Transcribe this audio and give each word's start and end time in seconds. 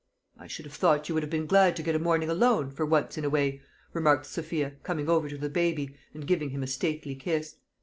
"I 0.35 0.47
should 0.47 0.65
have 0.65 0.73
thought 0.73 1.09
you 1.09 1.13
would 1.13 1.21
have 1.21 1.29
been 1.29 1.45
glad 1.45 1.75
to 1.75 1.83
get 1.83 1.93
a 1.93 1.99
morning 1.99 2.27
alone, 2.27 2.71
for 2.71 2.87
once 2.87 3.19
in 3.19 3.23
a 3.23 3.29
way," 3.29 3.61
remarked 3.93 4.25
Sophia, 4.25 4.71
coming 4.81 5.07
over 5.07 5.29
to 5.29 5.37
the 5.37 5.47
baby, 5.47 5.95
and 6.15 6.25
giving 6.25 6.49
him 6.49 6.63
a 6.63 6.67
stately 6.67 7.13
kiss. 7.13 7.57